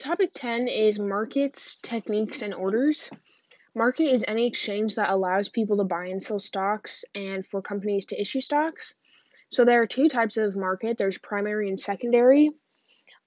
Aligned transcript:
Topic 0.00 0.30
10 0.32 0.66
is 0.68 0.98
markets, 0.98 1.76
techniques, 1.82 2.40
and 2.40 2.54
orders. 2.54 3.10
Market 3.74 4.04
is 4.04 4.24
any 4.26 4.46
exchange 4.46 4.94
that 4.94 5.10
allows 5.10 5.50
people 5.50 5.76
to 5.76 5.84
buy 5.84 6.06
and 6.06 6.22
sell 6.22 6.38
stocks 6.38 7.04
and 7.14 7.46
for 7.46 7.60
companies 7.60 8.06
to 8.06 8.18
issue 8.18 8.40
stocks. 8.40 8.94
So 9.50 9.66
there 9.66 9.82
are 9.82 9.86
two 9.86 10.08
types 10.08 10.38
of 10.38 10.56
market 10.56 10.96
there's 10.96 11.18
primary 11.18 11.68
and 11.68 11.78
secondary. 11.78 12.50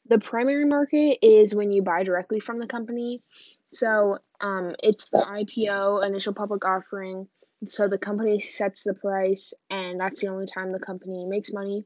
The 0.08 0.18
primary 0.18 0.66
market 0.66 1.20
is 1.22 1.54
when 1.54 1.72
you 1.72 1.84
buy 1.84 2.02
directly 2.02 2.40
from 2.40 2.58
the 2.58 2.66
company. 2.66 3.22
So 3.70 4.18
um, 4.42 4.76
it's 4.82 5.10
the 5.10 5.20
IPO, 5.20 6.04
initial 6.04 6.34
public 6.34 6.66
offering. 6.66 7.28
So 7.68 7.88
the 7.88 8.00
company 8.00 8.40
sets 8.40 8.82
the 8.84 8.96
price, 8.96 9.54
and 9.70 10.02
that's 10.02 10.22
the 10.22 10.30
only 10.30 10.48
time 10.48 10.72
the 10.72 10.80
company 10.80 11.28
makes 11.28 11.54
money. 11.54 11.86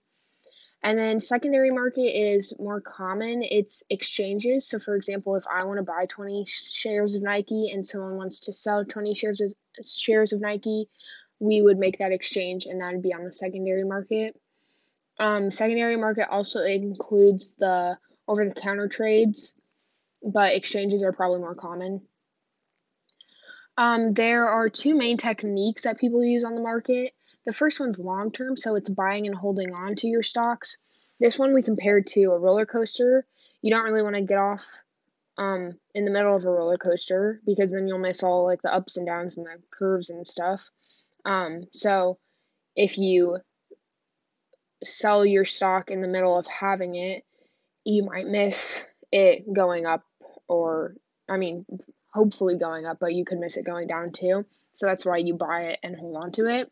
And 0.84 0.98
then 0.98 1.20
secondary 1.20 1.72
market 1.72 2.02
is 2.02 2.54
more 2.60 2.80
common. 2.82 3.44
It's 3.44 3.84
exchanges. 3.90 4.68
So 4.70 4.80
for 4.80 4.96
example, 4.96 5.36
if 5.36 5.44
I 5.48 5.64
want 5.64 5.78
to 5.78 5.84
buy 5.84 6.06
20 6.08 6.46
shares 6.46 7.16
of 7.16 7.24
Nike 7.24 7.72
and 7.74 7.86
someone 7.86 8.16
wants 8.16 8.42
to 8.42 8.54
sell 8.54 8.86
20 8.86 9.14
shares 9.16 9.42
of 9.42 9.54
shares 9.86 10.34
of 10.34 10.42
Nike, 10.42 10.88
we 11.40 11.62
would 11.62 11.78
make 11.78 11.98
that 11.98 12.12
exchange 12.12 12.66
and 12.66 12.82
that 12.82 12.94
would 12.94 13.02
be 13.02 13.14
on 13.14 13.24
the 13.24 13.32
secondary 13.32 13.84
market. 13.84 14.40
Um, 15.20 15.52
secondary 15.52 15.98
market 15.98 16.30
also 16.30 16.62
includes 16.62 17.54
the 17.54 17.98
over 18.28 18.46
the 18.46 18.60
counter 18.60 18.88
trades, 18.88 19.54
but 20.24 20.54
exchanges 20.54 21.02
are 21.02 21.14
probably 21.14 21.40
more 21.40 21.56
common. 21.56 22.02
Um, 23.78 24.14
there 24.14 24.50
are 24.50 24.70
two 24.70 24.96
main 24.96 25.18
techniques 25.18 25.84
that 25.84 26.00
people 26.00 26.24
use 26.24 26.44
on 26.44 26.56
the 26.56 26.62
market. 26.62 27.14
The 27.48 27.54
first 27.54 27.80
one's 27.80 27.98
long 27.98 28.32
term, 28.32 28.58
so 28.58 28.76
it's 28.76 28.90
buying 28.90 29.26
and 29.26 29.34
holding 29.36 29.74
on 29.74 29.96
to 29.96 30.08
your 30.08 30.22
stocks. 30.22 30.76
This 31.18 31.40
one 31.40 31.54
we 31.54 31.64
compared 31.64 32.06
to 32.08 32.26
a 32.26 32.38
roller 32.38 32.66
coaster. 32.66 33.26
You 33.62 33.72
don't 33.72 33.86
really 33.86 34.04
want 34.04 34.16
to 34.16 34.22
get 34.22 34.38
off 34.38 34.66
um, 35.38 35.80
in 35.96 36.04
the 36.04 36.12
middle 36.12 36.36
of 36.36 36.44
a 36.44 36.50
roller 36.50 36.78
coaster 36.78 37.40
because 37.46 37.72
then 37.72 37.88
you'll 37.88 38.00
miss 38.00 38.22
all 38.22 38.44
like 38.44 38.62
the 38.62 38.74
ups 38.74 38.98
and 38.98 39.08
downs 39.08 39.38
and 39.38 39.46
the 39.46 39.62
curves 39.72 40.10
and 40.10 40.28
stuff. 40.28 40.70
Um, 41.24 41.68
so 41.72 42.20
if 42.76 42.98
you 42.98 43.38
sell 44.84 45.26
your 45.26 45.46
stock 45.46 45.90
in 45.90 46.02
the 46.02 46.08
middle 46.10 46.38
of 46.38 46.48
having 46.48 46.96
it, 46.96 47.24
you 47.86 48.04
might 48.04 48.28
miss 48.28 48.84
it 49.10 49.46
going 49.54 49.86
up 49.86 50.04
or 50.50 50.96
I 51.30 51.38
mean 51.38 51.66
hopefully 52.14 52.58
going 52.58 52.86
up, 52.86 52.98
but 53.00 53.14
you 53.14 53.24
could 53.24 53.40
miss 53.40 53.56
it 53.56 53.66
going 53.66 53.88
down 53.88 54.12
too. 54.12 54.46
So 54.74 54.86
that's 54.86 55.06
why 55.06 55.18
you 55.18 55.36
buy 55.36 55.68
it 55.68 55.80
and 55.82 55.96
hold 55.96 56.18
on 56.18 56.32
to 56.34 56.48
it. 56.48 56.70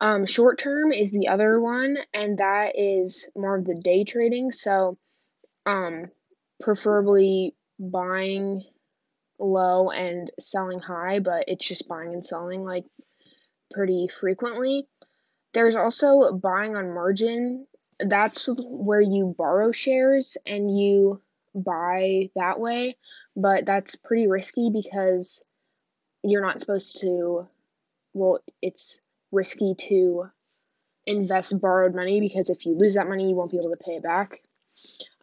Um, 0.00 0.26
short 0.26 0.58
term 0.58 0.92
is 0.92 1.10
the 1.10 1.28
other 1.28 1.60
one, 1.60 1.98
and 2.14 2.38
that 2.38 2.72
is 2.78 3.28
more 3.36 3.56
of 3.56 3.64
the 3.64 3.74
day 3.74 4.04
trading. 4.04 4.52
So, 4.52 4.96
um, 5.66 6.06
preferably 6.60 7.56
buying 7.78 8.62
low 9.38 9.90
and 9.90 10.30
selling 10.38 10.78
high, 10.78 11.18
but 11.18 11.44
it's 11.48 11.66
just 11.66 11.88
buying 11.88 12.12
and 12.12 12.24
selling 12.24 12.64
like 12.64 12.84
pretty 13.72 14.08
frequently. 14.08 14.86
There's 15.52 15.76
also 15.76 16.32
buying 16.32 16.76
on 16.76 16.94
margin. 16.94 17.66
That's 17.98 18.48
where 18.56 19.00
you 19.00 19.34
borrow 19.36 19.72
shares 19.72 20.36
and 20.46 20.76
you 20.76 21.20
buy 21.54 22.30
that 22.36 22.60
way, 22.60 22.96
but 23.34 23.66
that's 23.66 23.96
pretty 23.96 24.28
risky 24.28 24.70
because 24.72 25.42
you're 26.22 26.42
not 26.42 26.60
supposed 26.60 27.00
to. 27.00 27.48
Well, 28.14 28.40
it's 28.62 29.00
risky 29.32 29.74
to 29.88 30.30
invest 31.06 31.58
borrowed 31.60 31.94
money 31.94 32.20
because 32.20 32.50
if 32.50 32.66
you 32.66 32.76
lose 32.76 32.94
that 32.94 33.08
money, 33.08 33.28
you 33.28 33.34
won't 33.34 33.50
be 33.50 33.58
able 33.58 33.70
to 33.70 33.84
pay 33.84 33.92
it 33.92 34.02
back. 34.02 34.42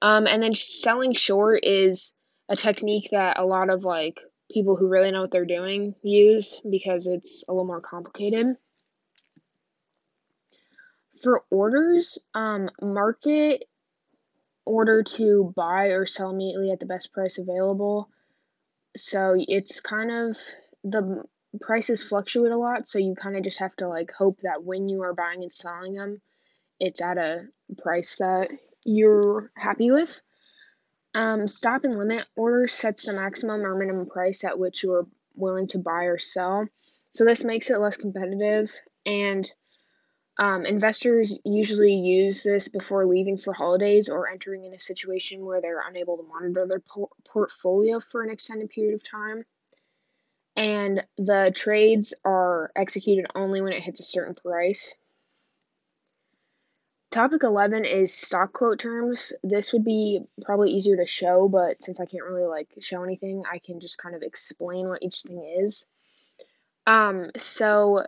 Um, 0.01 0.27
and 0.27 0.41
then 0.41 0.53
selling 0.53 1.13
short 1.13 1.63
is 1.63 2.13
a 2.49 2.55
technique 2.55 3.09
that 3.11 3.39
a 3.39 3.45
lot 3.45 3.69
of 3.69 3.83
like 3.83 4.19
people 4.51 4.75
who 4.75 4.87
really 4.87 5.11
know 5.11 5.21
what 5.21 5.31
they're 5.31 5.45
doing 5.45 5.95
use 6.03 6.59
because 6.69 7.07
it's 7.07 7.43
a 7.47 7.51
little 7.51 7.65
more 7.65 7.81
complicated. 7.81 8.55
For 11.23 11.43
orders, 11.49 12.19
um, 12.33 12.69
market 12.81 13.65
order 14.65 15.03
to 15.03 15.53
buy 15.55 15.87
or 15.87 16.05
sell 16.05 16.31
immediately 16.31 16.71
at 16.71 16.79
the 16.79 16.85
best 16.85 17.13
price 17.13 17.37
available. 17.37 18.09
So 18.95 19.35
it's 19.37 19.79
kind 19.79 20.11
of 20.11 20.37
the 20.83 21.23
prices 21.61 22.03
fluctuate 22.03 22.51
a 22.51 22.57
lot, 22.57 22.87
so 22.87 22.99
you 22.99 23.15
kind 23.15 23.35
of 23.35 23.43
just 23.43 23.59
have 23.59 23.75
to 23.77 23.87
like 23.87 24.11
hope 24.11 24.39
that 24.41 24.63
when 24.63 24.89
you 24.89 25.03
are 25.03 25.13
buying 25.13 25.43
and 25.43 25.53
selling 25.53 25.93
them, 25.93 26.21
it's 26.79 27.01
at 27.01 27.17
a 27.17 27.43
price 27.77 28.17
that 28.17 28.49
you're 28.83 29.51
happy 29.55 29.91
with. 29.91 30.21
Um, 31.13 31.47
stop 31.47 31.85
and 31.85 31.95
limit 31.95 32.25
order 32.35 32.67
sets 32.67 33.05
the 33.05 33.13
maximum 33.13 33.65
or 33.65 33.75
minimum 33.75 34.07
price 34.07 34.43
at 34.43 34.59
which 34.59 34.83
you 34.83 34.93
are 34.93 35.07
willing 35.35 35.67
to 35.69 35.79
buy 35.79 36.05
or 36.05 36.17
sell. 36.17 36.67
So 37.11 37.23
this 37.23 37.43
makes 37.43 37.69
it 37.69 37.79
less 37.79 37.97
competitive, 37.97 38.71
and 39.05 39.49
um, 40.37 40.65
investors 40.65 41.37
usually 41.45 41.93
use 41.93 42.43
this 42.43 42.67
before 42.67 43.05
leaving 43.05 43.37
for 43.37 43.53
holidays 43.53 44.09
or 44.09 44.29
entering 44.29 44.65
in 44.65 44.73
a 44.73 44.79
situation 44.79 45.45
where 45.45 45.61
they're 45.61 45.87
unable 45.87 46.17
to 46.17 46.23
monitor 46.23 46.65
their 46.67 46.81
por- 46.81 47.09
portfolio 47.23 48.01
for 48.01 48.21
an 48.21 48.29
extended 48.29 48.69
period 48.69 48.95
of 48.95 49.09
time 49.09 49.45
and 50.55 51.03
the 51.17 51.51
trades 51.53 52.13
are 52.23 52.71
executed 52.75 53.25
only 53.35 53.61
when 53.61 53.73
it 53.73 53.83
hits 53.83 53.99
a 53.99 54.03
certain 54.03 54.35
price. 54.35 54.93
Topic 57.11 57.43
11 57.43 57.85
is 57.85 58.13
stock 58.13 58.51
quote 58.51 58.79
terms. 58.79 59.31
This 59.41 59.71
would 59.71 59.85
be 59.85 60.21
probably 60.43 60.71
easier 60.71 60.97
to 60.97 61.05
show, 61.05 61.47
but 61.47 61.81
since 61.81 61.99
I 61.99 62.05
can't 62.05 62.25
really 62.25 62.45
like 62.45 62.67
show 62.81 63.03
anything, 63.03 63.43
I 63.49 63.59
can 63.59 63.79
just 63.79 63.97
kind 63.97 64.15
of 64.15 64.21
explain 64.21 64.89
what 64.89 65.01
each 65.01 65.21
thing 65.21 65.41
is. 65.61 65.85
Um, 66.87 67.31
so 67.37 68.05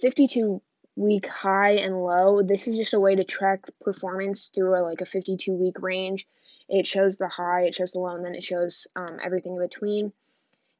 52 0.00 0.62
week 0.96 1.26
high 1.26 1.72
and 1.72 2.04
low, 2.04 2.42
this 2.42 2.68
is 2.68 2.76
just 2.76 2.94
a 2.94 3.00
way 3.00 3.16
to 3.16 3.24
track 3.24 3.64
performance 3.80 4.52
through 4.54 4.78
a, 4.78 4.82
like 4.82 5.00
a 5.00 5.06
52 5.06 5.52
week 5.52 5.82
range. 5.82 6.26
It 6.68 6.86
shows 6.86 7.18
the 7.18 7.28
high, 7.28 7.62
it 7.62 7.74
shows 7.74 7.92
the 7.92 7.98
low, 7.98 8.14
and 8.14 8.24
then 8.24 8.34
it 8.34 8.44
shows 8.44 8.86
um, 8.94 9.18
everything 9.22 9.54
in 9.54 9.60
between. 9.60 10.12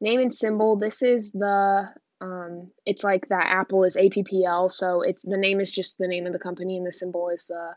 Name 0.04 0.20
and 0.20 0.34
symbol. 0.34 0.76
This 0.76 1.00
is 1.00 1.32
the 1.32 1.90
um, 2.20 2.70
it's 2.84 3.02
like 3.02 3.28
that 3.28 3.46
Apple 3.46 3.84
is 3.84 3.96
APPL, 3.96 4.70
so 4.70 5.00
it's 5.00 5.22
the 5.22 5.38
name 5.38 5.62
is 5.62 5.70
just 5.70 5.96
the 5.96 6.06
name 6.06 6.26
of 6.26 6.34
the 6.34 6.38
company, 6.38 6.76
and 6.76 6.86
the 6.86 6.92
symbol 6.92 7.30
is 7.30 7.46
the 7.46 7.70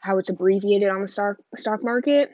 how 0.00 0.18
it's 0.18 0.28
abbreviated 0.28 0.88
on 0.88 1.02
the 1.02 1.06
stock 1.06 1.36
stock 1.56 1.84
market. 1.84 2.30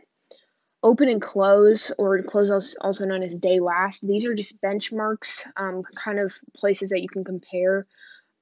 Open 0.83 1.11
and 1.11 1.21
close, 1.21 1.93
or 1.99 2.23
close 2.23 2.75
also 2.81 3.05
known 3.05 3.23
as 3.23 3.37
day 3.37 3.61
last. 3.61 4.01
These 4.01 4.25
are 4.25 4.35
just 4.35 4.63
benchmarks, 4.63 5.47
um, 5.59 5.83
kind 5.95 6.19
of 6.19 6.33
places 6.57 6.89
that 6.89 7.03
you 7.03 7.09
can 7.09 7.23
compare. 7.23 7.87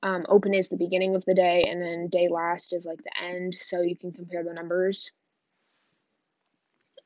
Um, 0.05 0.23
open 0.29 0.55
is 0.55 0.69
the 0.69 0.77
beginning 0.77 1.17
of 1.17 1.25
the 1.25 1.35
day, 1.35 1.65
and 1.69 1.83
then 1.83 2.11
day 2.11 2.29
last 2.29 2.73
is 2.73 2.87
like 2.87 3.03
the 3.03 3.21
end, 3.21 3.57
so 3.59 3.81
you 3.81 3.97
can 3.97 4.13
compare 4.13 4.45
the 4.45 4.55
numbers. 4.55 5.11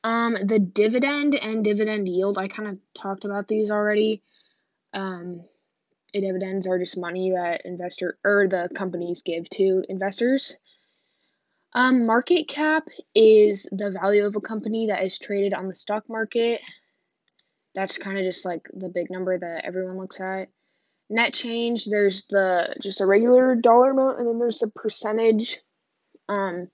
Um, 0.05 0.37
the 0.39 0.59
dividend 0.59 1.33
and 1.33 1.63
dividend 1.63 2.07
yield, 2.07 2.37
I 2.37 2.47
kind 2.47 2.69
of 2.69 2.77
talked 2.93 3.25
about 3.25 3.47
these 3.47 3.71
already. 3.71 4.21
Um, 4.93 5.43
dividends 6.13 6.67
are 6.67 6.77
just 6.77 6.95
money 6.95 7.31
that 7.31 7.65
investor 7.65 8.19
or 8.23 8.47
the 8.47 8.69
companies 8.75 9.23
give 9.23 9.49
to 9.49 9.83
investors. 9.89 10.55
Um, 11.73 12.05
market 12.05 12.47
cap 12.47 12.87
is 13.15 13.67
the 13.71 13.89
value 13.89 14.27
of 14.27 14.35
a 14.35 14.41
company 14.41 14.87
that 14.87 15.03
is 15.03 15.17
traded 15.17 15.55
on 15.55 15.67
the 15.67 15.73
stock 15.73 16.03
market. 16.07 16.61
That's 17.73 17.97
kind 17.97 18.19
of 18.19 18.25
just 18.25 18.45
like 18.45 18.61
the 18.75 18.89
big 18.89 19.09
number 19.09 19.39
that 19.39 19.65
everyone 19.65 19.97
looks 19.97 20.21
at. 20.21 20.49
Net 21.09 21.33
change, 21.33 21.85
there's 21.85 22.25
the 22.25 22.75
just 22.79 23.01
a 23.01 23.07
regular 23.07 23.55
dollar 23.55 23.89
amount, 23.89 24.19
and 24.19 24.27
then 24.27 24.37
there's 24.37 24.59
the 24.59 24.67
percentage. 24.67 25.57
Um, 26.29 26.67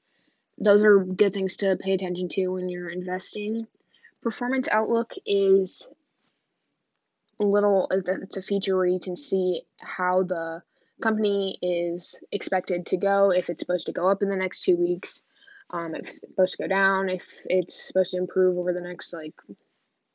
those 0.57 0.83
are 0.83 0.99
good 0.99 1.33
things 1.33 1.57
to 1.57 1.77
pay 1.77 1.93
attention 1.93 2.29
to 2.29 2.47
when 2.49 2.69
you're 2.69 2.89
investing. 2.89 3.67
Performance 4.21 4.67
outlook 4.71 5.13
is 5.25 5.89
a 7.39 7.43
little 7.43 7.87
it's 7.91 8.37
a 8.37 8.41
feature 8.41 8.75
where 8.75 8.85
you 8.85 8.99
can 8.99 9.17
see 9.17 9.63
how 9.79 10.23
the 10.23 10.61
company 11.01 11.57
is 11.61 12.21
expected 12.31 12.85
to 12.85 12.97
go 12.97 13.31
if 13.31 13.49
it's 13.49 13.61
supposed 13.61 13.87
to 13.87 13.91
go 13.91 14.07
up 14.07 14.21
in 14.21 14.29
the 14.29 14.35
next 14.35 14.63
two 14.63 14.77
weeks 14.77 15.23
um, 15.71 15.95
if 15.95 16.01
it's 16.01 16.19
supposed 16.19 16.55
to 16.55 16.63
go 16.63 16.67
down 16.67 17.09
if 17.09 17.25
it's 17.45 17.87
supposed 17.87 18.11
to 18.11 18.17
improve 18.17 18.57
over 18.57 18.73
the 18.73 18.81
next 18.81 19.11
like 19.11 19.33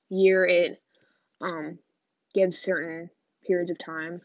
year 0.09 0.47
it 0.47 0.81
um, 1.41 1.81
gives 2.33 2.59
certain 2.59 3.11
periods 3.45 3.73
of 3.73 3.79
time 3.79 4.21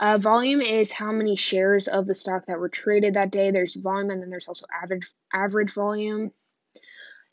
uh, 0.00 0.18
volume 0.18 0.62
is 0.62 0.92
how 0.92 1.12
many 1.12 1.36
shares 1.36 1.88
of 1.88 2.06
the 2.08 2.16
stock 2.16 2.46
that 2.46 2.60
were 2.60 2.70
traded 2.70 3.14
that 3.14 3.32
day. 3.32 3.52
There's 3.52 3.76
volume, 3.76 4.10
and 4.10 4.22
then 4.22 4.30
there's 4.30 4.48
also 4.48 4.66
average 4.82 5.10
average 5.34 5.72
volume. 5.74 6.32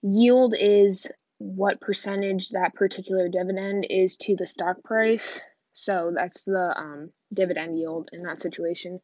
Yield 0.03 0.55
is 0.59 1.07
what 1.39 1.81
percentage 1.81 2.49
that 2.51 2.75
particular 2.75 3.29
dividend 3.29 3.87
is 3.89 4.17
to 4.17 4.35
the 4.37 4.47
stock 4.47 4.83
price. 4.83 5.41
So 5.73 6.11
that's 6.15 6.45
the 6.45 6.73
um, 6.77 7.11
dividend 7.33 7.77
yield 7.77 8.09
in 8.13 8.23
that 8.23 8.41
situation. 8.41 9.01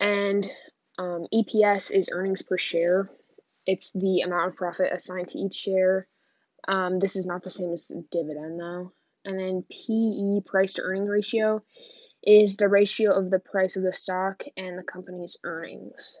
And 0.00 0.48
um, 0.98 1.26
EPS 1.34 1.92
is 1.92 2.10
earnings 2.12 2.42
per 2.42 2.58
share. 2.58 3.10
It's 3.66 3.92
the 3.92 4.22
amount 4.22 4.50
of 4.50 4.56
profit 4.56 4.92
assigned 4.92 5.28
to 5.28 5.38
each 5.38 5.54
share 5.54 6.04
Um, 6.68 6.98
this 6.98 7.16
is 7.16 7.26
not 7.26 7.42
the 7.42 7.50
same 7.50 7.72
as 7.72 7.92
dividend 8.10 8.58
though. 8.58 8.92
And 9.24 9.38
then 9.38 9.64
PE, 9.70 10.42
price 10.46 10.74
to 10.74 10.82
earning 10.82 11.06
ratio, 11.06 11.62
is 12.24 12.56
the 12.56 12.68
ratio 12.68 13.12
of 13.12 13.30
the 13.30 13.40
price 13.40 13.76
of 13.76 13.82
the 13.82 13.92
stock 13.92 14.44
and 14.56 14.78
the 14.78 14.84
company's 14.84 15.36
earnings. 15.44 16.18